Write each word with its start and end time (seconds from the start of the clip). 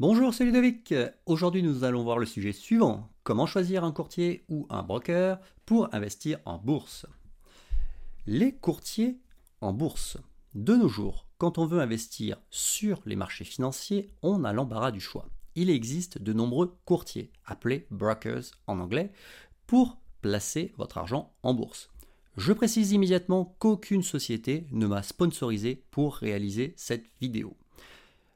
Bonjour, 0.00 0.32
c'est 0.32 0.46
Ludovic. 0.46 0.94
Aujourd'hui, 1.26 1.62
nous 1.62 1.84
allons 1.84 2.02
voir 2.02 2.18
le 2.18 2.24
sujet 2.24 2.52
suivant. 2.52 3.10
Comment 3.22 3.44
choisir 3.44 3.84
un 3.84 3.92
courtier 3.92 4.46
ou 4.48 4.66
un 4.70 4.82
broker 4.82 5.38
pour 5.66 5.94
investir 5.94 6.38
en 6.46 6.56
bourse? 6.56 7.04
Les 8.26 8.54
courtiers 8.54 9.18
en 9.60 9.74
bourse. 9.74 10.16
De 10.54 10.74
nos 10.74 10.88
jours, 10.88 11.26
quand 11.36 11.58
on 11.58 11.66
veut 11.66 11.82
investir 11.82 12.38
sur 12.48 13.02
les 13.04 13.14
marchés 13.14 13.44
financiers, 13.44 14.10
on 14.22 14.42
a 14.44 14.54
l'embarras 14.54 14.90
du 14.90 15.00
choix. 15.00 15.28
Il 15.54 15.68
existe 15.68 16.16
de 16.16 16.32
nombreux 16.32 16.78
courtiers, 16.86 17.30
appelés 17.44 17.86
brokers 17.90 18.52
en 18.66 18.78
anglais, 18.78 19.12
pour 19.66 19.98
placer 20.22 20.72
votre 20.78 20.96
argent 20.96 21.34
en 21.42 21.52
bourse. 21.52 21.90
Je 22.38 22.54
précise 22.54 22.92
immédiatement 22.92 23.54
qu'aucune 23.58 24.02
société 24.02 24.66
ne 24.72 24.86
m'a 24.86 25.02
sponsorisé 25.02 25.84
pour 25.90 26.16
réaliser 26.16 26.72
cette 26.78 27.04
vidéo. 27.20 27.54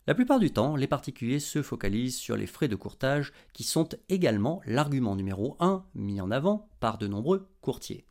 La 0.06 0.14
plupart 0.14 0.38
du 0.38 0.50
temps, 0.50 0.76
les 0.76 0.86
particuliers 0.86 1.40
se 1.40 1.62
focalisent 1.62 2.18
sur 2.18 2.36
les 2.36 2.46
frais 2.46 2.68
de 2.68 2.76
courtage 2.76 3.32
qui 3.54 3.64
sont 3.64 3.88
également 4.10 4.60
l'argument 4.66 5.16
numéro 5.16 5.56
1 5.60 5.82
mis 5.94 6.20
en 6.20 6.30
avant 6.30 6.68
par 6.78 6.98
de 6.98 7.06
nombreux 7.06 7.48
courtiers. 7.62 8.04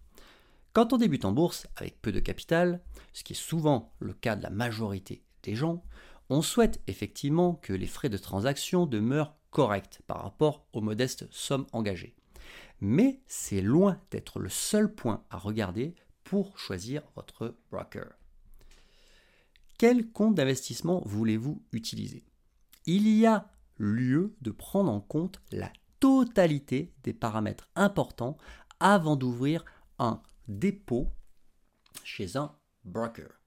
Quand 0.73 0.91
on 0.91 0.97
débute 0.97 1.23
en 1.23 1.33
bourse 1.33 1.67
avec 1.75 2.01
peu 2.01 2.11
de 2.11 2.19
capital, 2.19 2.81
ce 3.13 3.23
qui 3.23 3.33
est 3.33 3.35
souvent 3.35 3.93
le 3.99 4.13
cas 4.13 4.35
de 4.35 4.41
la 4.41 4.49
majorité 4.49 5.21
des 5.43 5.53
gens, 5.53 5.83
on 6.29 6.41
souhaite 6.41 6.81
effectivement 6.87 7.53
que 7.53 7.73
les 7.73 7.85
frais 7.85 8.09
de 8.09 8.17
transaction 8.17 8.87
demeurent 8.87 9.35
corrects 9.51 10.01
par 10.07 10.23
rapport 10.23 10.65
aux 10.73 10.81
modestes 10.81 11.27
sommes 11.29 11.67
engagées. 11.73 12.15
Mais 12.81 13.21
c'est 13.27 13.61
loin 13.61 14.01
d'être 14.09 14.39
le 14.39 14.49
seul 14.49 14.91
point 14.91 15.23
à 15.29 15.37
regarder 15.37 15.93
pour 16.23 16.57
choisir 16.57 17.03
votre 17.15 17.55
broker. 17.69 18.17
Quel 19.83 20.09
compte 20.13 20.35
d'investissement 20.35 21.03
voulez-vous 21.05 21.61
utiliser? 21.73 22.23
Il 22.85 23.05
y 23.05 23.25
a 23.25 23.51
lieu 23.75 24.33
de 24.39 24.49
prendre 24.49 24.89
en 24.89 25.01
compte 25.01 25.41
la 25.51 25.69
totalité 25.99 26.93
des 27.03 27.11
paramètres 27.11 27.69
importants 27.75 28.37
avant 28.79 29.17
d'ouvrir 29.17 29.65
un 29.99 30.21
dépôt 30.47 31.09
chez 32.05 32.37
un 32.37 32.55
broker. 32.85 33.41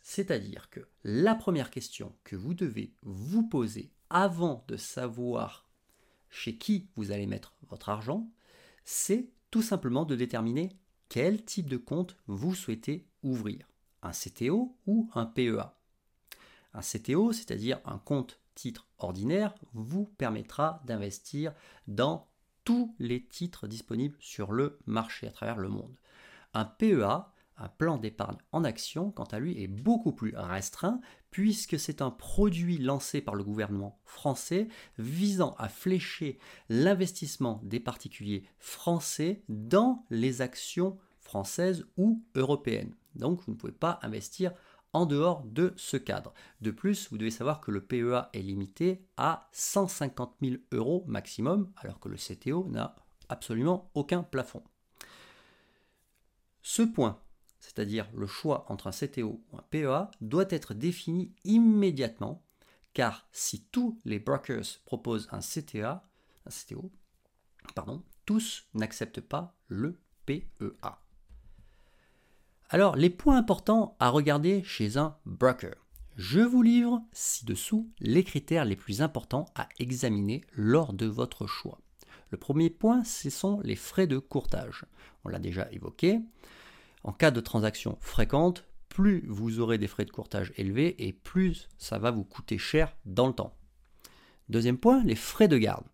C'est-à-dire 0.00 0.70
que 0.70 0.86
la 1.02 1.34
première 1.34 1.72
question 1.72 2.14
que 2.22 2.36
vous 2.36 2.54
devez 2.54 2.94
vous 3.02 3.42
poser 3.42 3.90
avant 4.10 4.64
de 4.68 4.76
savoir 4.76 5.68
chez 6.30 6.56
qui 6.56 6.86
vous 6.94 7.10
allez 7.10 7.26
mettre 7.26 7.56
votre 7.68 7.88
argent, 7.88 8.30
c'est 8.84 9.28
tout 9.50 9.62
simplement 9.62 10.04
de 10.04 10.14
déterminer 10.14 10.68
quel 11.08 11.44
type 11.44 11.68
de 11.68 11.78
compte 11.78 12.16
vous 12.28 12.54
souhaitez 12.54 13.08
ouvrir 13.24 13.68
un 14.02 14.12
CTO 14.12 14.76
ou 14.86 15.10
un 15.14 15.26
PEA. 15.26 15.74
Un 16.74 16.80
CTO, 16.80 17.32
c'est-à-dire 17.32 17.80
un 17.84 17.98
compte 17.98 18.40
titre 18.54 18.86
ordinaire, 18.98 19.54
vous 19.72 20.04
permettra 20.04 20.82
d'investir 20.84 21.52
dans 21.86 22.28
tous 22.64 22.94
les 22.98 23.24
titres 23.24 23.66
disponibles 23.66 24.16
sur 24.20 24.52
le 24.52 24.78
marché 24.86 25.26
à 25.26 25.30
travers 25.30 25.58
le 25.58 25.68
monde. 25.68 25.96
Un 26.54 26.64
PEA, 26.64 27.32
un 27.56 27.68
plan 27.68 27.98
d'épargne 27.98 28.36
en 28.52 28.64
action, 28.64 29.10
quant 29.10 29.24
à 29.24 29.38
lui, 29.38 29.60
est 29.62 29.68
beaucoup 29.68 30.12
plus 30.12 30.34
restreint 30.36 31.00
puisque 31.30 31.78
c'est 31.78 32.02
un 32.02 32.10
produit 32.10 32.78
lancé 32.78 33.20
par 33.20 33.34
le 33.34 33.44
gouvernement 33.44 33.98
français 34.04 34.68
visant 34.98 35.54
à 35.58 35.68
flécher 35.68 36.38
l'investissement 36.68 37.60
des 37.64 37.80
particuliers 37.80 38.44
français 38.58 39.42
dans 39.48 40.04
les 40.10 40.40
actions 40.40 40.98
françaises 41.20 41.86
ou 41.96 42.22
européennes. 42.34 42.94
Donc 43.18 43.42
vous 43.42 43.52
ne 43.52 43.56
pouvez 43.56 43.72
pas 43.72 43.98
investir 44.02 44.52
en 44.92 45.06
dehors 45.06 45.42
de 45.44 45.74
ce 45.76 45.96
cadre. 45.96 46.32
De 46.60 46.70
plus, 46.70 47.10
vous 47.10 47.18
devez 47.18 47.30
savoir 47.30 47.60
que 47.60 47.70
le 47.70 47.84
PEA 47.84 48.28
est 48.32 48.42
limité 48.42 49.06
à 49.16 49.48
150 49.52 50.36
000 50.40 50.56
euros 50.72 51.04
maximum, 51.06 51.70
alors 51.76 52.00
que 52.00 52.08
le 52.08 52.16
CTO 52.16 52.66
n'a 52.68 52.96
absolument 53.28 53.90
aucun 53.94 54.22
plafond. 54.22 54.62
Ce 56.62 56.82
point, 56.82 57.20
c'est-à-dire 57.60 58.08
le 58.14 58.26
choix 58.26 58.64
entre 58.68 58.86
un 58.86 58.92
CTO 58.92 59.42
ou 59.52 59.56
un 59.56 59.64
PEA, 59.70 60.10
doit 60.20 60.46
être 60.48 60.74
défini 60.74 61.34
immédiatement, 61.44 62.44
car 62.94 63.28
si 63.32 63.64
tous 63.66 63.98
les 64.04 64.18
brokers 64.18 64.80
proposent 64.84 65.28
un 65.32 65.40
CTA, 65.40 66.08
un 66.46 66.50
CTO, 66.50 66.90
pardon, 67.74 68.02
tous 68.24 68.64
n'acceptent 68.74 69.20
pas 69.20 69.54
le 69.68 70.00
PEA. 70.26 70.98
Alors, 72.70 72.96
les 72.96 73.08
points 73.08 73.38
importants 73.38 73.96
à 73.98 74.10
regarder 74.10 74.62
chez 74.62 74.98
un 74.98 75.16
broker. 75.24 75.86
Je 76.16 76.40
vous 76.40 76.60
livre 76.60 77.00
ci-dessous 77.12 77.90
les 77.98 78.22
critères 78.24 78.66
les 78.66 78.76
plus 78.76 79.00
importants 79.00 79.46
à 79.54 79.70
examiner 79.78 80.44
lors 80.52 80.92
de 80.92 81.06
votre 81.06 81.46
choix. 81.46 81.80
Le 82.30 82.36
premier 82.36 82.68
point, 82.68 83.04
ce 83.04 83.30
sont 83.30 83.58
les 83.60 83.74
frais 83.74 84.06
de 84.06 84.18
courtage. 84.18 84.84
On 85.24 85.30
l'a 85.30 85.38
déjà 85.38 85.66
évoqué. 85.72 86.20
En 87.04 87.12
cas 87.12 87.30
de 87.30 87.40
transaction 87.40 87.96
fréquente, 88.02 88.66
plus 88.90 89.24
vous 89.28 89.60
aurez 89.60 89.78
des 89.78 89.86
frais 89.86 90.04
de 90.04 90.10
courtage 90.10 90.52
élevés 90.58 90.94
et 91.06 91.14
plus 91.14 91.68
ça 91.78 91.98
va 91.98 92.10
vous 92.10 92.24
coûter 92.24 92.58
cher 92.58 92.94
dans 93.06 93.28
le 93.28 93.32
temps. 93.32 93.56
Deuxième 94.50 94.76
point, 94.76 95.02
les 95.04 95.14
frais 95.14 95.48
de 95.48 95.56
garde. 95.56 95.86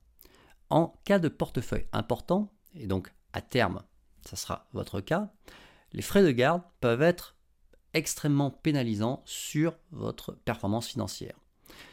En 0.71 0.93
cas 1.05 1.21
de 1.21 1.29
portefeuille 1.29 1.87
important, 1.93 2.51
et 2.75 2.89
donc 2.89 3.13
à 3.33 3.43
terme, 3.43 3.85
ça 4.25 4.35
sera 4.35 4.67
votre 4.73 5.01
cas, 5.01 5.31
les 5.95 6.03
frais 6.03 6.23
de 6.23 6.31
garde 6.33 6.63
peuvent 6.81 7.03
être 7.03 7.37
extrêmement 7.95 8.51
pénalisants 8.51 9.23
sur 9.25 9.79
votre 9.93 10.33
performance 10.33 10.89
financière. 10.89 11.39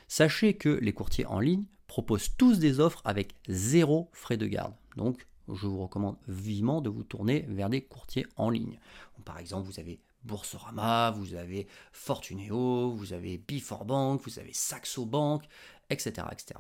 Sachez 0.08 0.58
que 0.58 0.70
les 0.70 0.92
courtiers 0.92 1.28
en 1.28 1.40
ligne 1.40 1.66
proposent 1.88 2.36
tous 2.36 2.58
des 2.58 2.80
offres 2.80 3.02
avec 3.06 3.36
zéro 3.48 4.10
frais 4.12 4.38
de 4.38 4.48
garde. 4.48 4.74
Donc, 4.98 5.28
je 5.48 5.68
vous 5.68 5.84
recommande 5.84 6.18
vivement 6.28 6.82
de 6.82 6.90
vous 6.90 7.04
tourner 7.04 7.46
vers 7.48 7.70
des 7.70 7.82
courtiers 7.82 8.26
en 8.38 8.50
ligne. 8.50 8.80
Par 9.24 9.38
exemple, 9.38 9.68
vous 9.68 9.80
avez 9.80 10.02
Boursorama, 10.24 11.12
vous 11.12 11.36
avez 11.36 11.68
Fortuneo, 11.92 12.92
vous 12.92 13.14
avez 13.14 13.38
Before 13.38 13.86
Bank, 13.86 14.22
vous 14.24 14.40
avez 14.40 14.54
Saxo 14.54 15.06
Bank, 15.06 15.44
etc., 15.90 16.28
etc. 16.32 16.60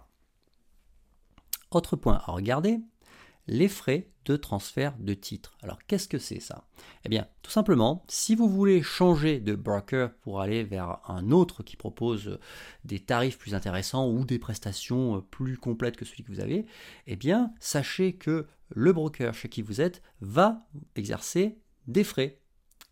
Autre 1.71 1.95
point 1.95 2.21
à 2.25 2.31
regarder, 2.31 2.79
les 3.51 3.67
frais 3.67 4.09
de 4.25 4.37
transfert 4.37 4.95
de 4.97 5.13
titres. 5.13 5.57
Alors 5.61 5.77
qu'est-ce 5.85 6.07
que 6.07 6.19
c'est 6.19 6.39
ça? 6.39 6.65
Eh 7.03 7.09
bien, 7.09 7.27
tout 7.41 7.51
simplement, 7.51 8.05
si 8.07 8.33
vous 8.33 8.47
voulez 8.47 8.81
changer 8.81 9.39
de 9.39 9.55
broker 9.55 10.13
pour 10.21 10.39
aller 10.39 10.63
vers 10.63 10.99
un 11.09 11.31
autre 11.31 11.61
qui 11.61 11.75
propose 11.75 12.39
des 12.85 12.99
tarifs 12.99 13.37
plus 13.37 13.53
intéressants 13.53 14.09
ou 14.09 14.23
des 14.23 14.39
prestations 14.39 15.21
plus 15.31 15.57
complètes 15.57 15.97
que 15.97 16.05
celui 16.05 16.23
que 16.23 16.31
vous 16.31 16.39
avez, 16.39 16.65
eh 17.07 17.17
bien, 17.17 17.53
sachez 17.59 18.13
que 18.13 18.47
le 18.69 18.93
broker 18.93 19.33
chez 19.33 19.49
qui 19.49 19.61
vous 19.61 19.81
êtes 19.81 20.01
va 20.21 20.65
exercer 20.95 21.59
des 21.87 22.05
frais. 22.05 22.39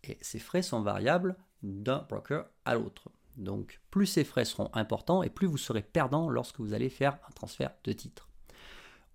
Et 0.04 0.18
ces 0.20 0.38
frais 0.38 0.62
sont 0.62 0.82
variables 0.82 1.36
d'un 1.62 2.04
broker 2.08 2.44
à 2.66 2.74
l'autre. 2.74 3.10
Donc, 3.38 3.80
plus 3.90 4.06
ces 4.06 4.24
frais 4.24 4.44
seront 4.44 4.70
importants 4.74 5.22
et 5.22 5.30
plus 5.30 5.46
vous 5.46 5.56
serez 5.56 5.82
perdant 5.82 6.28
lorsque 6.28 6.60
vous 6.60 6.74
allez 6.74 6.90
faire 6.90 7.18
un 7.28 7.32
transfert 7.32 7.70
de 7.84 7.92
titres. 7.92 8.29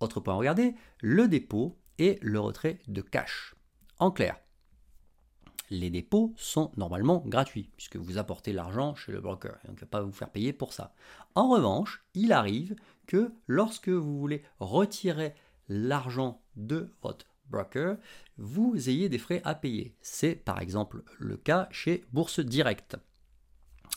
Autre 0.00 0.20
point 0.20 0.34
à 0.34 0.36
regarder, 0.36 0.74
le 1.00 1.28
dépôt 1.28 1.78
et 1.98 2.18
le 2.22 2.40
retrait 2.40 2.78
de 2.88 3.00
cash. 3.00 3.54
En 3.98 4.10
clair, 4.10 4.38
les 5.70 5.90
dépôts 5.90 6.32
sont 6.36 6.70
normalement 6.76 7.22
gratuits 7.26 7.70
puisque 7.76 7.96
vous 7.96 8.18
apportez 8.18 8.52
l'argent 8.52 8.94
chez 8.94 9.10
le 9.10 9.20
broker 9.20 9.58
on 9.66 9.72
ne 9.72 9.76
peut 9.76 9.86
pas 9.86 10.02
vous 10.02 10.12
faire 10.12 10.30
payer 10.30 10.52
pour 10.52 10.72
ça. 10.72 10.94
En 11.34 11.48
revanche, 11.48 12.04
il 12.14 12.32
arrive 12.32 12.76
que 13.06 13.32
lorsque 13.46 13.88
vous 13.88 14.18
voulez 14.18 14.42
retirer 14.60 15.34
l'argent 15.68 16.42
de 16.54 16.92
votre 17.02 17.26
broker, 17.50 17.96
vous 18.38 18.88
ayez 18.88 19.08
des 19.08 19.18
frais 19.18 19.40
à 19.44 19.54
payer. 19.54 19.96
C'est 20.00 20.34
par 20.34 20.60
exemple 20.60 21.02
le 21.18 21.36
cas 21.36 21.68
chez 21.70 22.04
Bourse 22.12 22.40
Direct. 22.40 22.96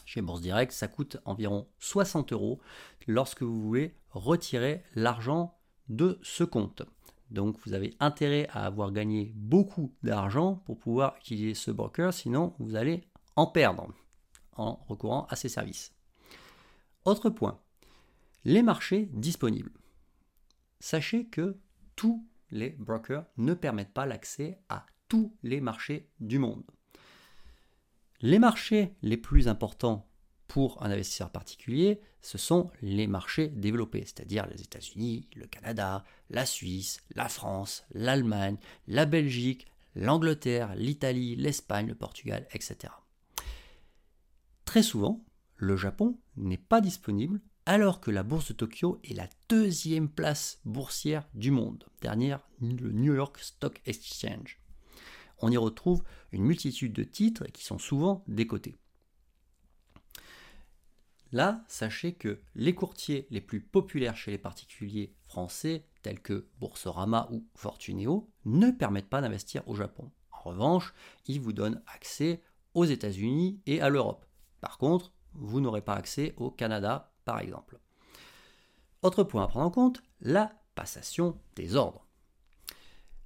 Chez 0.05 0.21
Bourse 0.21 0.41
Direct, 0.41 0.71
ça 0.71 0.87
coûte 0.87 1.17
environ 1.25 1.67
60 1.79 2.33
euros 2.33 2.59
lorsque 3.07 3.43
vous 3.43 3.61
voulez 3.61 3.95
retirer 4.11 4.83
l'argent 4.95 5.58
de 5.89 6.19
ce 6.21 6.43
compte. 6.43 6.83
Donc 7.31 7.57
vous 7.65 7.73
avez 7.73 7.95
intérêt 7.99 8.47
à 8.51 8.65
avoir 8.65 8.91
gagné 8.91 9.33
beaucoup 9.35 9.93
d'argent 10.01 10.55
pour 10.65 10.79
pouvoir 10.79 11.15
utiliser 11.17 11.53
ce 11.53 11.71
broker, 11.71 12.13
sinon 12.13 12.55
vous 12.59 12.75
allez 12.75 13.03
en 13.35 13.45
perdre 13.45 13.87
en 14.55 14.79
recourant 14.87 15.25
à 15.29 15.35
ces 15.35 15.49
services. 15.49 15.93
Autre 17.05 17.29
point, 17.29 17.59
les 18.45 18.63
marchés 18.63 19.09
disponibles. 19.13 19.71
Sachez 20.79 21.27
que 21.27 21.57
tous 21.95 22.25
les 22.51 22.71
brokers 22.71 23.25
ne 23.37 23.53
permettent 23.53 23.93
pas 23.93 24.05
l'accès 24.05 24.59
à 24.69 24.85
tous 25.07 25.35
les 25.43 25.61
marchés 25.61 26.09
du 26.19 26.39
monde. 26.39 26.63
Les 28.21 28.39
marchés 28.39 28.95
les 29.01 29.17
plus 29.17 29.47
importants 29.47 30.08
pour 30.49 30.83
un 30.83 30.89
investisseur 30.89 31.29
particulier, 31.29 32.01
ce 32.21 32.39
sont 32.39 32.71
les 32.81 33.05
marchés 33.05 33.47
développés, 33.49 34.01
c'est-à-dire 34.01 34.47
les 34.47 34.61
États-Unis, 34.61 35.29
le 35.35 35.45
Canada, 35.45 36.03
la 36.31 36.45
Suisse, 36.45 37.01
la 37.15 37.29
France, 37.29 37.85
l'Allemagne, 37.91 38.57
la 38.87 39.05
Belgique, 39.05 39.67
l'Angleterre, 39.95 40.73
l'Italie, 40.75 41.35
l'Espagne, 41.35 41.87
le 41.87 41.95
Portugal, 41.95 42.47
etc. 42.51 42.91
Très 44.65 44.81
souvent, 44.81 45.23
le 45.55 45.77
Japon 45.77 46.17
n'est 46.35 46.57
pas 46.57 46.81
disponible 46.81 47.41
alors 47.67 48.01
que 48.01 48.09
la 48.09 48.23
bourse 48.23 48.47
de 48.47 48.53
Tokyo 48.53 48.99
est 49.03 49.13
la 49.13 49.29
deuxième 49.49 50.09
place 50.09 50.59
boursière 50.65 51.27
du 51.35 51.51
monde, 51.51 51.85
derrière 52.01 52.39
le 52.59 52.91
New 52.91 53.13
York 53.13 53.37
Stock 53.39 53.79
Exchange. 53.85 54.59
On 55.37 55.51
y 55.51 55.57
retrouve 55.57 56.03
une 56.31 56.43
multitude 56.43 56.93
de 56.93 57.03
titres 57.03 57.45
qui 57.53 57.63
sont 57.63 57.77
souvent 57.77 58.23
décotés. 58.27 58.75
Là, 61.31 61.63
sachez 61.67 62.13
que 62.13 62.41
les 62.55 62.73
courtiers 62.73 63.27
les 63.29 63.41
plus 63.41 63.61
populaires 63.61 64.17
chez 64.17 64.31
les 64.31 64.37
particuliers 64.37 65.13
français, 65.25 65.85
tels 66.01 66.21
que 66.21 66.47
Boursorama 66.59 67.27
ou 67.31 67.45
Fortuneo, 67.55 68.31
ne 68.45 68.71
permettent 68.71 69.09
pas 69.09 69.21
d'investir 69.21 69.67
au 69.67 69.75
Japon. 69.75 70.11
En 70.31 70.49
revanche, 70.49 70.93
ils 71.27 71.39
vous 71.39 71.53
donnent 71.53 71.83
accès 71.93 72.41
aux 72.73 72.85
États-Unis 72.85 73.61
et 73.65 73.81
à 73.81 73.89
l'Europe. 73.89 74.25
Par 74.61 74.77
contre, 74.77 75.13
vous 75.33 75.61
n'aurez 75.61 75.81
pas 75.81 75.93
accès 75.93 76.33
au 76.37 76.49
Canada, 76.49 77.13
par 77.25 77.39
exemple. 77.39 77.79
Autre 79.01 79.23
point 79.23 79.43
à 79.43 79.47
prendre 79.47 79.67
en 79.67 79.71
compte, 79.71 80.01
la 80.21 80.51
passation 80.75 81.39
des 81.55 81.75
ordres. 81.75 82.05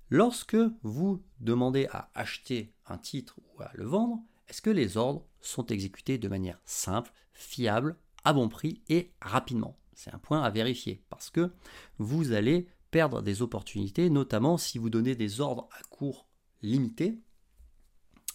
Lorsque 0.09 0.57
vous 0.83 1.23
demandez 1.39 1.87
à 1.91 2.11
acheter 2.13 2.75
un 2.85 2.97
titre 2.97 3.39
ou 3.39 3.61
à 3.61 3.71
le 3.73 3.85
vendre, 3.85 4.19
est-ce 4.47 4.61
que 4.61 4.69
les 4.69 4.97
ordres 4.97 5.25
sont 5.41 5.65
exécutés 5.67 6.17
de 6.17 6.27
manière 6.27 6.59
simple, 6.65 7.11
fiable, 7.33 7.97
à 8.23 8.33
bon 8.33 8.49
prix 8.49 8.81
et 8.89 9.11
rapidement? 9.21 9.77
C'est 9.93 10.13
un 10.13 10.19
point 10.19 10.41
à 10.41 10.49
vérifier 10.49 11.03
parce 11.09 11.29
que 11.29 11.51
vous 11.97 12.31
allez 12.31 12.67
perdre 12.91 13.21
des 13.21 13.41
opportunités, 13.41 14.09
notamment 14.09 14.57
si 14.57 14.77
vous 14.77 14.89
donnez 14.89 15.15
des 15.15 15.41
ordres 15.41 15.67
à 15.77 15.81
court 15.89 16.27
limité, 16.61 17.19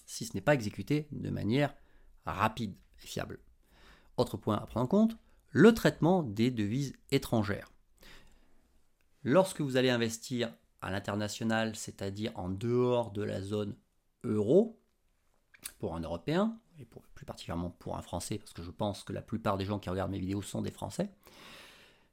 si 0.07 0.25
ce 0.25 0.35
n'est 0.35 0.41
pas 0.41 0.55
exécuté 0.55 1.07
de 1.13 1.31
manière 1.31 1.75
rapide 2.27 2.75
et 3.03 3.07
fiable. 3.07 3.39
Autre 4.17 4.37
point 4.37 4.57
à 4.57 4.67
prendre 4.67 4.85
en 4.85 4.89
compte, 4.89 5.17
le 5.51 5.73
traitement 5.73 6.23
des 6.23 6.51
devises 6.51 6.95
étrangères. 7.11 7.71
Lorsque 9.23 9.61
vous 9.61 9.77
allez 9.77 9.91
investir 9.91 10.53
à 10.81 10.91
l'international, 10.91 11.77
c'est-à-dire 11.77 12.33
en 12.35 12.49
dehors 12.49 13.11
de 13.11 13.23
la 13.23 13.43
zone 13.43 13.77
euro, 14.25 14.78
pour 15.79 15.95
un 15.95 16.01
Européen, 16.01 16.59
et 16.79 16.87
plus 17.15 17.25
particulièrement 17.25 17.71
pour 17.71 17.97
un 17.97 18.03
Français, 18.03 18.39
parce 18.39 18.53
que 18.53 18.63
je 18.63 18.71
pense 18.71 19.05
que 19.05 19.13
la 19.13 19.23
plupart 19.23 19.57
des 19.57 19.65
gens 19.65 19.79
qui 19.79 19.91
regardent 19.91 20.13
mes 20.13 20.19
vidéos 20.19 20.43
sont 20.43 20.63
des 20.63 20.71
Français, 20.71 21.11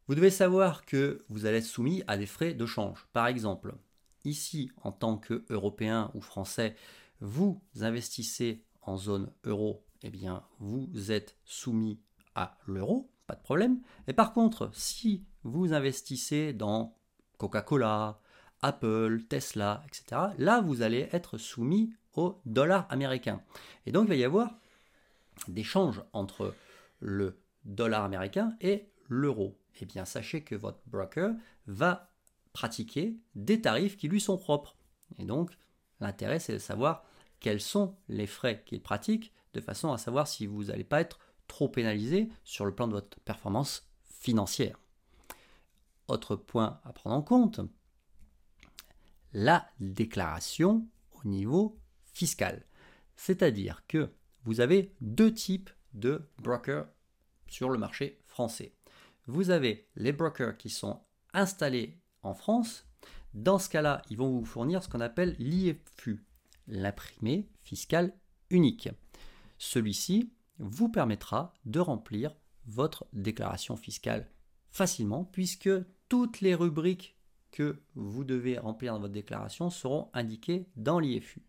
vous 0.08 0.16
devez 0.16 0.30
savoir 0.30 0.86
que 0.86 1.26
vous 1.30 1.46
allez 1.46 1.58
être 1.58 1.66
soumis 1.66 2.04
à 2.08 2.18
des 2.18 2.26
frais 2.28 2.54
de 2.54 2.66
change. 2.66 3.08
Par 3.12 3.28
exemple, 3.28 3.76
ici, 4.24 4.72
en 4.84 4.92
tant 4.92 5.18
qu'Européen 5.18 6.12
ou 6.14 6.22
Français, 6.22 6.76
vous 7.22 7.62
investissez 7.82 8.64
en 8.82 8.98
zone 8.98 9.32
euro 9.46 9.86
eh 10.08 10.12
bien, 10.12 10.44
vous 10.60 11.12
êtes 11.12 11.36
soumis 11.46 12.00
à 12.36 12.60
l'euro, 12.68 13.10
pas 13.26 13.34
de 13.34 13.42
problème. 13.42 13.82
Et 14.08 14.14
par 14.14 14.34
contre, 14.34 14.70
si 14.72 15.26
vous 15.44 15.74
investissez 15.74 16.54
dans 16.54 16.96
Coca-Cola, 17.40 18.20
Apple, 18.62 19.24
Tesla, 19.28 19.84
etc., 19.88 20.22
là, 20.38 20.62
vous 20.62 20.84
allez 20.84 21.10
être 21.12 21.40
soumis 21.40 21.92
au 22.16 22.42
dollar 22.46 22.88
américain. 22.90 23.42
Et 23.86 23.92
donc, 23.92 24.06
il 24.06 24.10
va 24.10 24.16
y 24.16 24.24
avoir 24.24 24.56
des 25.48 25.64
changes 25.64 26.04
entre 26.14 26.54
le 27.00 27.40
dollar 27.66 28.04
américain 28.04 28.56
et 28.62 28.90
l'euro. 29.08 29.58
Eh 29.82 29.86
bien, 29.86 30.06
sachez 30.06 30.44
que 30.44 30.56
votre 30.56 30.80
broker 30.88 31.34
va 31.68 32.12
pratiquer 32.54 33.18
des 33.36 33.62
tarifs 33.62 33.98
qui 33.98 34.08
lui 34.08 34.22
sont 34.22 34.38
propres. 34.38 34.76
Et 35.18 35.26
donc, 35.26 35.52
l'intérêt, 36.00 36.40
c'est 36.40 36.54
de 36.54 36.58
savoir 36.58 37.04
quels 37.40 37.62
sont 37.62 37.96
les 38.08 38.28
frais 38.28 38.64
qu'il 38.66 38.82
pratique 38.82 39.34
de 39.54 39.62
façon 39.62 39.92
à 39.92 39.98
savoir 39.98 40.28
si 40.28 40.48
vous 40.48 40.66
n'allez 40.66 40.84
pas 40.84 41.02
être 41.02 41.20
trop 41.48 41.70
pénalisé 41.70 42.30
sur 42.44 42.66
le 42.66 42.74
plan 42.74 42.88
de 42.88 42.94
votre 42.94 43.20
performance 43.20 43.88
financière. 44.04 44.80
Autre 46.08 46.36
point 46.36 46.80
à 46.84 46.94
prendre 46.94 47.16
en 47.16 47.22
compte, 47.22 47.62
la 49.34 49.68
déclaration 49.80 50.88
au 51.12 51.28
niveau 51.28 51.78
C'est-à-dire 53.16 53.84
que 53.88 54.10
vous 54.44 54.62
avez 54.62 54.96
deux 55.02 55.34
types 55.34 55.70
de 55.94 56.22
brokers 56.42 56.88
sur 57.48 57.70
le 57.70 57.78
marché 57.78 58.22
français. 58.26 58.74
Vous 59.28 59.50
avez 59.50 59.88
les 59.96 60.12
brokers 60.12 60.58
qui 60.58 60.70
sont 60.70 61.02
installés 61.34 62.00
en 62.22 62.34
France. 62.34 62.86
Dans 63.34 63.60
ce 63.60 63.70
cas-là, 63.70 64.02
ils 64.10 64.18
vont 64.18 64.30
vous 64.30 64.46
fournir 64.46 64.84
ce 64.84 64.90
qu'on 64.90 65.02
appelle 65.02 65.36
l'IFU, 65.40 66.26
l'imprimé 66.68 67.50
fiscal 67.62 68.14
unique. 68.50 68.90
Celui-ci 69.58 70.32
vous 70.60 70.90
permettra 70.90 71.54
de 71.66 71.80
remplir 71.80 72.36
votre 72.66 73.06
déclaration 73.14 73.76
fiscale 73.76 74.30
facilement 74.70 75.24
puisque 75.26 75.70
toutes 76.10 76.42
les 76.42 76.56
rubriques 76.56 77.18
que 77.52 77.82
vous 77.96 78.24
devez 78.24 78.58
remplir 78.58 78.94
dans 78.94 79.00
votre 79.00 79.14
déclaration 79.14 79.70
seront 79.70 80.10
indiquées 80.14 80.68
dans 80.76 81.00
l'IFU. 81.00 81.42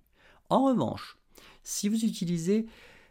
En 0.49 0.65
revanche, 0.65 1.19
si 1.63 1.89
vous 1.89 2.05
utilisez 2.05 2.67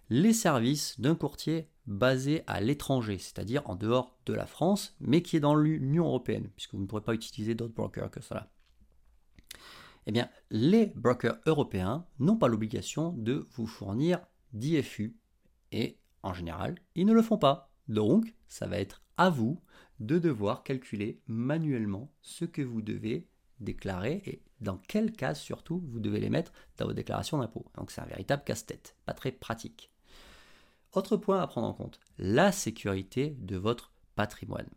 les 0.09 0.33
services 0.33 0.99
d'un 0.99 1.15
courtier 1.15 1.69
basé 1.87 2.43
à 2.47 2.61
l'étranger, 2.61 3.17
c'est-à-dire 3.17 3.67
en 3.69 3.75
dehors 3.75 4.17
de 4.25 4.33
la 4.33 4.45
France, 4.45 4.95
mais 4.99 5.21
qui 5.21 5.37
est 5.37 5.41
dans 5.41 5.55
l'Union 5.55 6.05
européenne, 6.05 6.49
puisque 6.55 6.73
vous 6.73 6.81
ne 6.81 6.85
pourrez 6.85 7.03
pas 7.03 7.13
utiliser 7.13 7.55
d'autres 7.55 7.73
brokers 7.73 8.11
que 8.11 8.21
cela. 8.21 8.51
Eh 10.07 10.11
bien, 10.11 10.29
les 10.51 10.87
brokers 10.95 11.39
européens 11.45 12.05
n'ont 12.19 12.37
pas 12.37 12.47
l'obligation 12.47 13.11
de 13.13 13.47
vous 13.51 13.65
fournir 13.65 14.19
d'IFU. 14.53 15.17
Et 15.71 15.97
en 16.21 16.33
général, 16.33 16.75
ils 16.93 17.05
ne 17.05 17.13
le 17.13 17.21
font 17.23 17.37
pas. 17.37 17.71
Donc, 17.87 18.35
ça 18.47 18.67
va 18.67 18.77
être 18.77 19.03
à 19.17 19.29
vous 19.29 19.59
de 19.99 20.19
devoir 20.19 20.63
calculer 20.63 21.21
manuellement 21.27 22.11
ce 22.21 22.45
que 22.45 22.61
vous 22.61 22.81
devez 22.81 23.27
déclarer 23.59 24.21
et 24.25 24.41
dans 24.61 24.77
quel 24.77 25.11
cas 25.11 25.35
surtout 25.35 25.83
vous 25.87 25.99
devez 25.99 26.19
les 26.19 26.29
mettre 26.29 26.51
dans 26.77 26.85
vos 26.85 26.93
déclarations 26.93 27.37
d'impôt. 27.37 27.65
Donc 27.75 27.91
c'est 27.91 28.01
un 28.01 28.05
véritable 28.05 28.43
casse-tête, 28.43 28.95
pas 29.05 29.13
très 29.13 29.31
pratique. 29.31 29.91
Autre 30.93 31.17
point 31.17 31.41
à 31.41 31.47
prendre 31.47 31.67
en 31.67 31.73
compte, 31.73 31.99
la 32.17 32.51
sécurité 32.51 33.35
de 33.39 33.57
votre 33.57 33.91
patrimoine. 34.15 34.69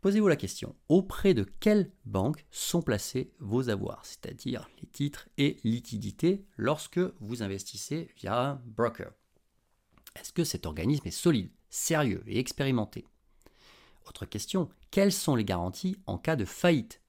Posez-vous 0.00 0.28
la 0.28 0.36
question, 0.36 0.76
auprès 0.90 1.32
de 1.32 1.44
quelle 1.60 1.90
banque 2.04 2.44
sont 2.50 2.82
placés 2.82 3.32
vos 3.38 3.70
avoirs, 3.70 4.04
c'est-à-dire 4.04 4.68
les 4.80 4.86
titres 4.86 5.28
et 5.38 5.58
liquidités 5.64 6.44
lorsque 6.56 7.00
vous 7.20 7.42
investissez 7.42 8.10
via 8.16 8.38
un 8.38 8.54
broker? 8.66 9.12
Est-ce 10.14 10.32
que 10.32 10.44
cet 10.44 10.66
organisme 10.66 11.08
est 11.08 11.10
solide, 11.10 11.50
sérieux 11.70 12.22
et 12.26 12.38
expérimenté? 12.38 13.06
Autre 14.06 14.26
question, 14.26 14.68
quelles 14.90 15.12
sont 15.12 15.36
les 15.36 15.44
garanties 15.44 15.96
en 16.06 16.18
cas 16.18 16.36
de 16.36 16.44
faillite? 16.44 17.00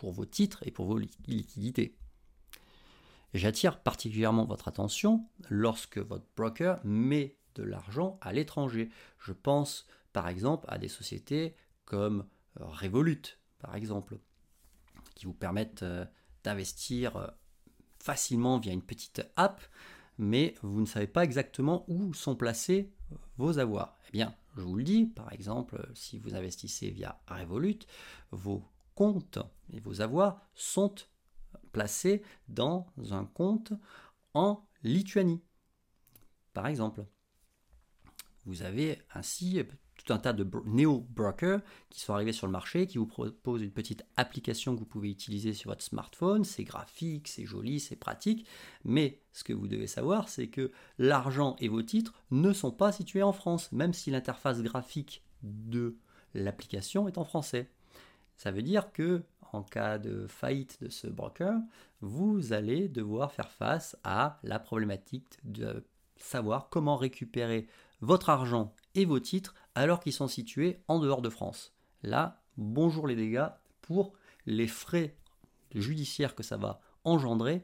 Pour 0.00 0.12
vos 0.12 0.24
titres 0.24 0.66
et 0.66 0.70
pour 0.70 0.86
vos 0.86 0.96
liquidités 0.96 1.98
J'attire 3.34 3.80
particulièrement 3.82 4.46
votre 4.46 4.66
attention 4.66 5.26
lorsque 5.50 5.98
votre 5.98 6.24
broker 6.36 6.80
met 6.84 7.36
de 7.54 7.62
l'argent 7.62 8.18
à 8.22 8.32
l'étranger. 8.32 8.88
Je 9.18 9.34
pense 9.34 9.86
par 10.14 10.26
exemple 10.28 10.64
à 10.68 10.78
des 10.78 10.88
sociétés 10.88 11.54
comme 11.84 12.24
euh, 12.60 12.64
Revolut, 12.64 13.38
par 13.58 13.76
exemple, 13.76 14.18
qui 15.14 15.26
vous 15.26 15.34
permettent 15.34 15.82
euh, 15.82 16.06
d'investir 16.44 17.16
euh, 17.18 17.26
facilement 17.98 18.58
via 18.58 18.72
une 18.72 18.82
petite 18.82 19.22
app, 19.36 19.60
mais 20.16 20.54
vous 20.62 20.80
ne 20.80 20.86
savez 20.86 21.06
pas 21.06 21.24
exactement 21.24 21.84
où 21.88 22.14
sont 22.14 22.36
placés 22.36 22.90
vos 23.36 23.58
avoirs. 23.58 23.98
Eh 24.08 24.12
bien, 24.12 24.34
je 24.56 24.62
vous 24.62 24.76
le 24.76 24.82
dis, 24.82 25.04
par 25.04 25.30
exemple, 25.32 25.86
si 25.94 26.18
vous 26.18 26.34
investissez 26.34 26.90
via 26.90 27.20
Revolut, 27.28 27.80
vos 28.30 28.64
comptes 28.94 29.38
et 29.72 29.80
vos 29.80 30.00
avoirs 30.00 30.40
sont 30.54 30.94
placés 31.72 32.22
dans 32.48 32.86
un 33.10 33.24
compte 33.24 33.72
en 34.34 34.64
Lituanie, 34.82 35.42
par 36.52 36.66
exemple. 36.66 37.04
Vous 38.46 38.62
avez 38.62 38.98
ainsi 39.14 39.62
tout 39.96 40.12
un 40.12 40.18
tas 40.18 40.32
de 40.32 40.48
néo-brokers 40.64 41.60
qui 41.90 42.00
sont 42.00 42.14
arrivés 42.14 42.32
sur 42.32 42.46
le 42.46 42.52
marché, 42.52 42.86
qui 42.86 42.98
vous 42.98 43.06
proposent 43.06 43.62
une 43.62 43.70
petite 43.70 44.04
application 44.16 44.74
que 44.74 44.80
vous 44.80 44.86
pouvez 44.86 45.10
utiliser 45.10 45.52
sur 45.52 45.70
votre 45.70 45.82
smartphone. 45.82 46.44
C'est 46.44 46.64
graphique, 46.64 47.28
c'est 47.28 47.44
joli, 47.44 47.80
c'est 47.80 47.96
pratique. 47.96 48.46
Mais 48.84 49.20
ce 49.32 49.44
que 49.44 49.52
vous 49.52 49.68
devez 49.68 49.86
savoir, 49.86 50.28
c'est 50.28 50.48
que 50.48 50.72
l'argent 50.98 51.56
et 51.58 51.68
vos 51.68 51.82
titres 51.82 52.14
ne 52.30 52.52
sont 52.52 52.72
pas 52.72 52.92
situés 52.92 53.22
en 53.22 53.32
France, 53.32 53.70
même 53.72 53.92
si 53.92 54.10
l'interface 54.10 54.62
graphique 54.62 55.22
de 55.42 55.98
l'application 56.34 57.06
est 57.06 57.18
en 57.18 57.24
français. 57.24 57.70
Ça 58.40 58.50
veut 58.50 58.62
dire 58.62 58.90
que 58.90 59.22
en 59.52 59.62
cas 59.62 59.98
de 59.98 60.26
faillite 60.26 60.82
de 60.82 60.88
ce 60.88 61.06
broker, 61.06 61.60
vous 62.00 62.54
allez 62.54 62.88
devoir 62.88 63.32
faire 63.32 63.50
face 63.50 63.98
à 64.02 64.38
la 64.42 64.58
problématique 64.58 65.38
de 65.44 65.84
savoir 66.16 66.70
comment 66.70 66.96
récupérer 66.96 67.66
votre 68.00 68.30
argent 68.30 68.74
et 68.94 69.04
vos 69.04 69.20
titres 69.20 69.54
alors 69.74 70.00
qu'ils 70.00 70.14
sont 70.14 70.26
situés 70.26 70.80
en 70.88 71.00
dehors 71.00 71.20
de 71.20 71.28
France. 71.28 71.74
Là, 72.02 72.40
bonjour 72.56 73.06
les 73.06 73.14
dégâts 73.14 73.48
pour 73.82 74.14
les 74.46 74.68
frais 74.68 75.14
judiciaires 75.74 76.34
que 76.34 76.42
ça 76.42 76.56
va 76.56 76.80
engendrer 77.04 77.62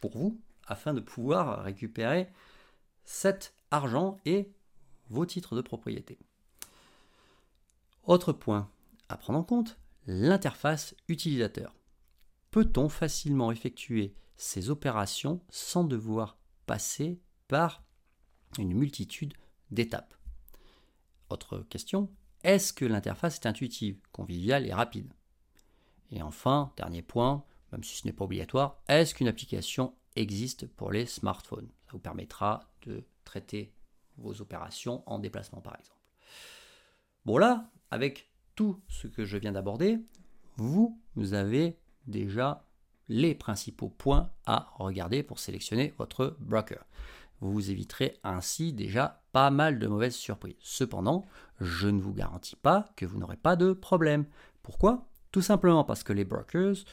pour 0.00 0.16
vous 0.16 0.40
afin 0.68 0.94
de 0.94 1.00
pouvoir 1.00 1.64
récupérer 1.64 2.28
cet 3.02 3.54
argent 3.72 4.18
et 4.24 4.52
vos 5.08 5.26
titres 5.26 5.56
de 5.56 5.62
propriété. 5.62 6.16
Autre 8.04 8.32
point 8.32 8.70
à 9.10 9.16
prendre 9.16 9.40
en 9.40 9.42
compte, 9.42 9.79
l'interface 10.06 10.94
utilisateur. 11.08 11.74
Peut-on 12.50 12.88
facilement 12.88 13.52
effectuer 13.52 14.14
ces 14.36 14.70
opérations 14.70 15.40
sans 15.50 15.84
devoir 15.84 16.38
passer 16.66 17.20
par 17.48 17.84
une 18.58 18.74
multitude 18.74 19.34
d'étapes? 19.70 20.14
Autre 21.28 21.60
question, 21.68 22.10
est-ce 22.42 22.72
que 22.72 22.84
l'interface 22.84 23.36
est 23.36 23.46
intuitive, 23.46 24.00
conviviale 24.12 24.66
et 24.66 24.72
rapide? 24.72 25.12
Et 26.10 26.22
enfin, 26.22 26.72
dernier 26.76 27.02
point, 27.02 27.44
même 27.70 27.84
si 27.84 27.96
ce 27.96 28.06
n'est 28.06 28.12
pas 28.12 28.24
obligatoire, 28.24 28.82
est-ce 28.88 29.14
qu'une 29.14 29.28
application 29.28 29.94
existe 30.16 30.66
pour 30.66 30.90
les 30.90 31.06
smartphones? 31.06 31.68
Ça 31.86 31.92
vous 31.92 31.98
permettra 31.98 32.72
de 32.82 33.04
traiter 33.24 33.72
vos 34.16 34.40
opérations 34.40 35.02
en 35.06 35.18
déplacement 35.18 35.60
par 35.60 35.78
exemple. 35.78 36.00
Bon 37.24 37.38
là, 37.38 37.70
avec 37.90 38.29
tout 38.54 38.80
ce 38.88 39.06
que 39.06 39.24
je 39.24 39.36
viens 39.36 39.52
d'aborder, 39.52 39.98
vous, 40.56 40.98
avez 41.32 41.78
déjà 42.06 42.64
les 43.08 43.34
principaux 43.34 43.88
points 43.88 44.30
à 44.46 44.72
regarder 44.76 45.22
pour 45.22 45.38
sélectionner 45.38 45.94
votre 45.98 46.36
broker. 46.40 46.84
Vous 47.40 47.52
vous 47.52 47.70
éviterez 47.70 48.18
ainsi 48.22 48.72
déjà 48.72 49.22
pas 49.32 49.50
mal 49.50 49.78
de 49.78 49.86
mauvaises 49.86 50.14
surprises. 50.14 50.56
Cependant, 50.60 51.24
je 51.60 51.88
ne 51.88 52.00
vous 52.00 52.12
garantis 52.12 52.56
pas 52.56 52.92
que 52.96 53.06
vous 53.06 53.18
n'aurez 53.18 53.36
pas 53.38 53.56
de 53.56 53.72
problème. 53.72 54.26
Pourquoi? 54.62 55.08
Tout 55.32 55.42
simplement 55.42 55.84
parce 55.84 56.02
que 56.02 56.12
les 56.12 56.24
brokers 56.24 56.84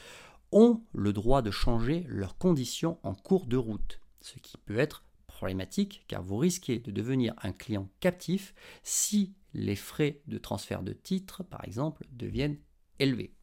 ont 0.50 0.80
le 0.94 1.12
droit 1.12 1.42
de 1.42 1.50
changer 1.50 2.06
leurs 2.08 2.38
conditions 2.38 2.98
en 3.02 3.14
cours 3.14 3.46
de 3.46 3.56
route, 3.56 4.00
ce 4.22 4.38
qui 4.38 4.56
peut 4.56 4.78
être 4.78 5.04
problématique 5.26 6.04
car 6.08 6.22
vous 6.22 6.36
risquez 6.36 6.78
de 6.78 6.90
devenir 6.90 7.34
un 7.42 7.52
client 7.52 7.88
captif 8.00 8.54
si 8.82 9.34
les 9.54 9.76
frais 9.76 10.20
de 10.26 10.38
transfert 10.38 10.82
de 10.82 10.92
titres, 10.92 11.42
par 11.42 11.64
exemple, 11.64 12.04
deviennent 12.12 12.58
élevés. 12.98 13.34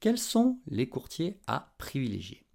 Quels 0.00 0.18
sont 0.18 0.60
les 0.66 0.88
courtiers 0.88 1.40
à 1.46 1.74
privilégier? 1.78 2.46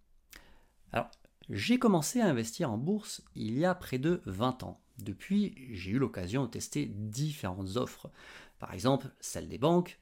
Alors, 0.91 1.09
j'ai 1.49 1.79
commencé 1.79 2.21
à 2.21 2.27
investir 2.27 2.71
en 2.71 2.77
bourse 2.77 3.23
il 3.35 3.57
y 3.57 3.65
a 3.65 3.75
près 3.75 3.97
de 3.97 4.21
20 4.25 4.63
ans. 4.63 4.81
Depuis, 4.99 5.55
j'ai 5.73 5.91
eu 5.91 5.99
l'occasion 5.99 6.45
de 6.45 6.49
tester 6.49 6.85
différentes 6.85 7.75
offres, 7.75 8.11
par 8.59 8.73
exemple 8.73 9.11
celle 9.19 9.49
des 9.49 9.57
banques 9.57 9.99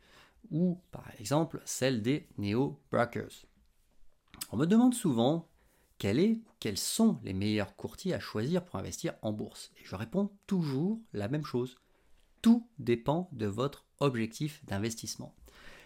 ou 0.51 0.81
par 0.91 1.09
exemple 1.19 1.61
celle 1.65 2.01
des 2.01 2.27
néo-brokers. 2.37 3.45
On 4.51 4.57
me 4.57 4.65
demande 4.65 4.93
souvent 4.93 5.49
quel 5.99 6.17
est 6.17 6.39
quels 6.59 6.77
sont 6.77 7.19
les 7.23 7.33
meilleurs 7.33 7.75
courtiers 7.75 8.13
à 8.13 8.19
choisir 8.19 8.65
pour 8.65 8.77
investir 8.77 9.13
en 9.21 9.31
bourse? 9.31 9.71
Et 9.77 9.85
je 9.85 9.95
réponds 9.95 10.31
toujours 10.47 10.99
la 11.13 11.27
même 11.27 11.45
chose. 11.45 11.77
Tout 12.41 12.67
dépend 12.79 13.29
de 13.33 13.45
votre 13.45 13.85
objectif 13.99 14.65
d'investissement. 14.65 15.35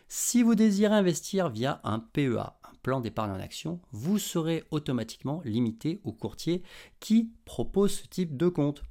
Si 0.07 0.43
vous 0.43 0.55
désirez 0.55 0.95
investir 0.95 1.49
via 1.49 1.81
un 1.83 1.99
PEA, 1.99 2.59
un 2.63 2.75
plan 2.83 3.01
d'épargne 3.01 3.31
en 3.31 3.39
action, 3.39 3.81
vous 3.91 4.19
serez 4.19 4.63
automatiquement 4.69 5.41
limité 5.45 5.99
aux 6.03 6.13
courtiers 6.13 6.63
qui 6.99 7.31
proposent 7.45 8.01
ce 8.01 8.07
type 8.07 8.37
de 8.37 8.47
compte. 8.47 8.83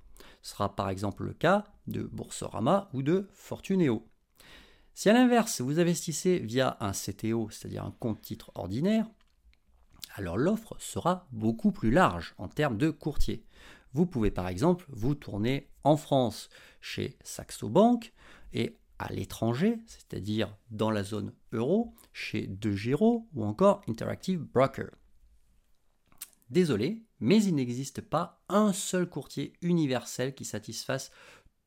Ce 0.43 0.51
sera 0.51 0.75
par 0.75 0.89
exemple 0.89 1.25
le 1.25 1.35
cas 1.35 1.65
de 1.87 2.03
Boursorama 2.03 2.91
ou 2.93 3.03
de 3.03 3.29
Fortuneo. 3.33 4.09
Si 4.95 5.09
à 5.09 5.13
l'inverse, 5.13 5.61
vous 5.61 5.79
investissez 5.79 6.39
via 6.41 6.77
un 6.81 6.93
CTO, 6.93 7.49
c'est-à-dire 7.51 7.85
un 7.85 7.95
compte 7.99 8.21
titre 8.21 8.51
ordinaire, 8.55 9.07
alors 10.15 10.37
l'offre 10.37 10.77
sera 10.79 11.27
beaucoup 11.33 11.73
plus 11.73 11.91
large 11.91 12.35
en 12.39 12.49
termes 12.49 12.79
de 12.79 12.91
courtier. 12.91 13.45
Vous 13.93 14.07
pouvez 14.07 14.31
par 14.31 14.49
exemple 14.49 14.87
vous 14.89 15.15
tourner 15.15 15.69
en 15.85 15.97
France 15.97 16.49
chez 16.81 17.17
Saxo 17.23 17.69
Bank 17.69 18.13
et 18.53 18.79
à 18.99 19.13
l'étranger, 19.13 19.79
c'est-à-dire 19.87 20.57
dans 20.71 20.91
la 20.91 21.03
zone 21.03 21.33
euro, 21.53 21.95
chez 22.13 22.47
DeGiro 22.47 23.29
ou 23.35 23.45
encore 23.45 23.83
Interactive 23.89 24.41
Broker. 24.41 24.91
Désolé, 26.51 27.03
mais 27.19 27.43
il 27.43 27.55
n'existe 27.55 28.01
pas 28.01 28.43
un 28.49 28.73
seul 28.73 29.09
courtier 29.09 29.55
universel 29.63 30.35
qui 30.35 30.45
satisfasse 30.45 31.11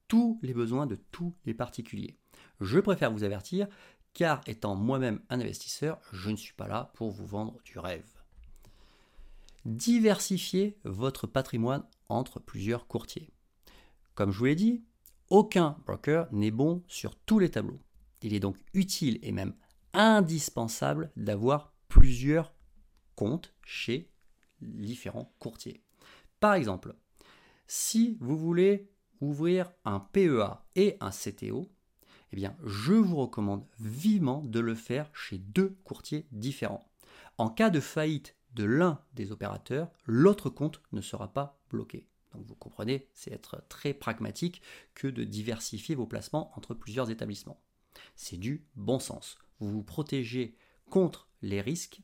tous 0.08 0.40
les 0.44 0.54
besoins 0.54 0.86
de 0.86 0.96
tous 0.96 1.34
les 1.46 1.54
particuliers. 1.54 2.18
Je 2.62 2.80
préfère 2.80 3.12
vous 3.12 3.24
avertir, 3.24 3.68
car 4.14 4.42
étant 4.48 4.76
moi-même 4.76 5.22
un 5.30 5.42
investisseur, 5.42 6.00
je 6.14 6.30
ne 6.30 6.38
suis 6.38 6.54
pas 6.54 6.68
là 6.68 6.92
pour 6.94 7.12
vous 7.12 7.26
vendre 7.26 7.60
du 7.66 7.80
rêve. 7.80 8.15
Diversifiez 9.66 10.78
votre 10.84 11.26
patrimoine 11.26 11.84
entre 12.08 12.40
plusieurs 12.40 12.88
courtiers. 12.88 13.32
Comme 14.14 14.32
je 14.32 14.38
vous 14.38 14.46
l'ai 14.46 14.56
dit, 14.56 14.84
aucun 15.30 15.78
broker 15.86 16.28
n'est 16.32 16.52
bon 16.52 16.84
sur 16.88 17.16
tous 17.16 17.40
les 17.40 17.50
tableaux. 17.50 17.80
Il 18.22 18.34
est 18.36 18.40
donc 18.40 18.58
utile 18.74 19.18
et 19.24 19.32
même 19.32 19.56
indispensable 19.94 21.12
d'avoir 21.16 21.74
plusieurs 21.88 22.54
comptes 23.16 23.56
chez 23.64 24.12
différents 24.62 25.34
courtiers. 25.40 25.84
Par 26.40 26.54
exemple, 26.54 26.96
si 27.66 28.18
vous 28.20 28.38
voulez 28.38 28.92
ouvrir 29.20 29.72
un 29.84 30.00
PEA 30.00 30.64
et 30.76 30.98
un 31.00 31.10
CTO, 31.10 31.72
eh 32.32 32.36
bien, 32.36 32.56
je 32.64 32.94
vous 32.94 33.16
recommande 33.16 33.66
vivement 33.80 34.42
de 34.44 34.60
le 34.60 34.76
faire 34.76 35.10
chez 35.14 35.40
deux 35.40 35.78
courtiers 35.84 36.28
différents. 36.32 36.88
En 37.38 37.50
cas 37.50 37.70
de 37.70 37.80
faillite 37.80 38.36
de 38.56 38.64
l'un 38.64 39.00
des 39.14 39.32
opérateurs, 39.32 39.92
l'autre 40.06 40.50
compte 40.50 40.82
ne 40.92 41.02
sera 41.02 41.32
pas 41.32 41.60
bloqué. 41.70 42.08
Donc 42.34 42.46
vous 42.48 42.56
comprenez, 42.56 43.08
c'est 43.14 43.32
être 43.32 43.64
très 43.70 43.94
pragmatique 43.94 44.62
que 44.94 45.08
de 45.08 45.24
diversifier 45.24 45.96
vos 45.96 46.08
placements 46.08 46.52
entre 46.56 46.74
plusieurs 46.74 47.10
établissements. 47.10 47.62
C'est 48.16 48.38
du 48.38 48.66
bon 48.76 49.00
sens. 49.00 49.38
Vous 49.60 49.70
vous 49.72 49.84
protégez 49.84 50.58
contre 50.90 51.30
les 51.42 51.62
risques 51.62 52.02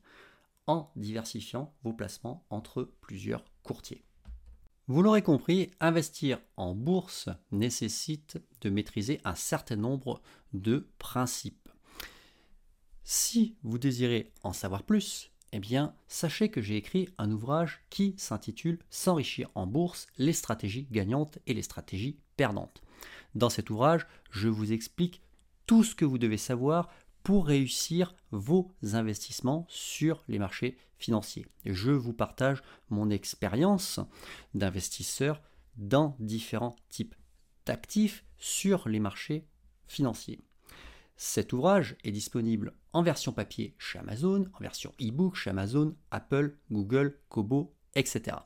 en 0.67 0.91
diversifiant 0.96 1.74
vos 1.84 1.93
placements 1.93 2.46
entre 2.50 2.84
plusieurs 3.01 3.43
courtiers. 3.63 4.05
Vous 4.88 5.01
l'aurez 5.01 5.22
compris, 5.22 5.72
investir 5.79 6.39
en 6.58 6.75
bourse 6.75 7.29
nécessite 7.51 8.41
de 8.62 8.70
maîtriser 8.70 9.22
un 9.24 9.36
certain 9.36 9.75
nombre 9.75 10.22
de 10.53 10.89
principes. 10.98 11.70
Si 13.03 13.55
vous 13.63 13.77
désirez 13.77 14.34
en 14.43 14.53
savoir 14.53 14.84
plus, 14.84 15.31
eh 15.53 15.60
bien, 15.60 15.93
sachez 16.08 16.50
que 16.50 16.62
j'ai 16.62 16.77
écrit 16.77 17.10
un 17.17 17.31
ouvrage 17.31 17.81
qui 17.89 18.13
s'intitule 18.17 18.79
S'enrichir 18.89 19.50
en 19.55 19.67
bourse, 19.67 20.08
les 20.17 20.34
stratégies 20.34 20.88
gagnantes 20.91 21.39
et 21.48 21.53
les 21.53 21.62
stratégies 21.62 22.17
perdantes. 22.38 22.81
Dans 23.36 23.50
cet 23.50 23.70
ouvrage, 23.70 24.08
je 24.29 24.48
vous 24.48 24.72
explique 24.72 25.22
tout 25.65 25.84
ce 25.84 25.96
que 25.96 26.05
vous 26.05 26.17
devez 26.17 26.38
savoir 26.38 26.89
pour 27.24 27.48
réussir 27.48 28.15
vos 28.31 28.72
investissements 28.93 29.65
sur 29.70 30.24
les 30.27 30.39
marchés 30.39 30.77
financiers. 30.98 31.46
Je 31.65 31.91
vous 31.91 32.13
partage 32.13 32.62
mon 32.89 33.10
expérience 33.10 34.00
d'investisseur 34.53 35.41
dans 35.77 36.15
différents 36.20 36.75
types 36.89 37.15
d'actifs 37.65 38.24
sur 38.38 38.88
les 38.88 39.00
marchés 39.00 39.46
financiers. 39.88 40.41
Cet 41.18 41.53
ouvrage 41.53 41.96
est 42.03 42.12
disponible 42.12 42.74
en 42.94 43.03
version 43.03 43.32
papier 43.32 43.75
chez 43.77 44.00
Amazon, 44.00 44.48
en 44.53 44.60
version 44.60 44.91
e-book 45.01 45.36
chez 45.36 45.50
Amazon, 45.50 45.96
Apple, 46.10 46.58
Google, 46.72 47.20
Kobo, 47.30 47.74
etc. 47.96 48.38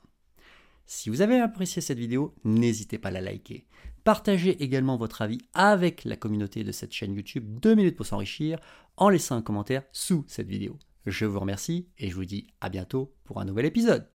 Si 0.84 1.10
vous 1.10 1.20
avez 1.20 1.40
apprécié 1.40 1.82
cette 1.82 1.98
vidéo, 1.98 2.34
n'hésitez 2.44 2.98
pas 2.98 3.08
à 3.08 3.12
la 3.12 3.20
liker. 3.20 3.66
Partagez 4.04 4.62
également 4.62 4.96
votre 4.96 5.22
avis 5.22 5.38
avec 5.52 6.04
la 6.04 6.16
communauté 6.16 6.62
de 6.62 6.70
cette 6.70 6.92
chaîne 6.92 7.14
YouTube 7.14 7.58
2 7.60 7.74
minutes 7.74 7.96
pour 7.96 8.06
s'enrichir 8.06 8.60
en 8.96 9.08
laissant 9.08 9.36
un 9.36 9.42
commentaire 9.42 9.82
sous 9.90 10.24
cette 10.28 10.46
vidéo. 10.46 10.78
Je 11.06 11.24
vous 11.24 11.40
remercie 11.40 11.88
et 11.98 12.10
je 12.10 12.14
vous 12.14 12.24
dis 12.24 12.46
à 12.60 12.68
bientôt 12.68 13.14
pour 13.24 13.40
un 13.40 13.44
nouvel 13.44 13.66
épisode. 13.66 14.04